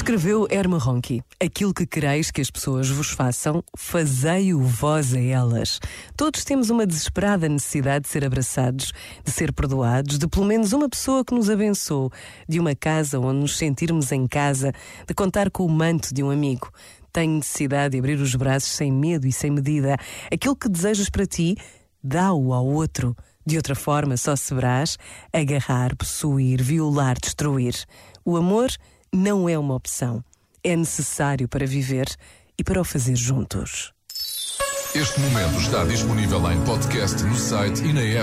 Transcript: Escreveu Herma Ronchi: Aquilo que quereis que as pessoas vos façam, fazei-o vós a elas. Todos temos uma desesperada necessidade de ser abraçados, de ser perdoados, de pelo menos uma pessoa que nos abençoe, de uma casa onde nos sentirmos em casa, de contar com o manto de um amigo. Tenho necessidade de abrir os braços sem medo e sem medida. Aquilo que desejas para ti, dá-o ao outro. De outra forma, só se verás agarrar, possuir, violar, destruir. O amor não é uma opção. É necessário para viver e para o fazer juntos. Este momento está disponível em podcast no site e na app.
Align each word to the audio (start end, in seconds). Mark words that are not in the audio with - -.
Escreveu 0.00 0.46
Herma 0.48 0.78
Ronchi: 0.78 1.22
Aquilo 1.38 1.74
que 1.74 1.86
quereis 1.86 2.30
que 2.30 2.40
as 2.40 2.50
pessoas 2.50 2.88
vos 2.88 3.10
façam, 3.10 3.62
fazei-o 3.76 4.58
vós 4.58 5.12
a 5.12 5.20
elas. 5.20 5.78
Todos 6.16 6.42
temos 6.42 6.70
uma 6.70 6.86
desesperada 6.86 7.46
necessidade 7.46 8.06
de 8.06 8.08
ser 8.08 8.24
abraçados, 8.24 8.94
de 9.22 9.30
ser 9.30 9.52
perdoados, 9.52 10.18
de 10.18 10.26
pelo 10.26 10.46
menos 10.46 10.72
uma 10.72 10.88
pessoa 10.88 11.22
que 11.22 11.34
nos 11.34 11.50
abençoe, 11.50 12.08
de 12.48 12.58
uma 12.58 12.74
casa 12.74 13.20
onde 13.20 13.40
nos 13.40 13.58
sentirmos 13.58 14.10
em 14.10 14.26
casa, 14.26 14.72
de 15.06 15.12
contar 15.12 15.50
com 15.50 15.66
o 15.66 15.68
manto 15.68 16.14
de 16.14 16.22
um 16.22 16.30
amigo. 16.30 16.72
Tenho 17.12 17.34
necessidade 17.34 17.92
de 17.92 17.98
abrir 17.98 18.18
os 18.18 18.34
braços 18.34 18.70
sem 18.70 18.90
medo 18.90 19.26
e 19.26 19.32
sem 19.32 19.50
medida. 19.50 19.98
Aquilo 20.32 20.56
que 20.56 20.70
desejas 20.70 21.10
para 21.10 21.26
ti, 21.26 21.58
dá-o 22.02 22.54
ao 22.54 22.64
outro. 22.64 23.14
De 23.44 23.58
outra 23.58 23.74
forma, 23.74 24.16
só 24.16 24.34
se 24.34 24.54
verás 24.54 24.96
agarrar, 25.30 25.94
possuir, 25.94 26.62
violar, 26.62 27.18
destruir. 27.20 27.74
O 28.24 28.38
amor 28.38 28.70
não 29.12 29.48
é 29.48 29.58
uma 29.58 29.74
opção. 29.74 30.24
É 30.62 30.76
necessário 30.76 31.48
para 31.48 31.66
viver 31.66 32.06
e 32.58 32.64
para 32.64 32.80
o 32.80 32.84
fazer 32.84 33.16
juntos. 33.16 33.92
Este 34.94 35.20
momento 35.20 35.60
está 35.60 35.84
disponível 35.84 36.50
em 36.50 36.60
podcast 36.64 37.22
no 37.22 37.36
site 37.36 37.82
e 37.84 37.92
na 37.92 38.00
app. 38.00 38.18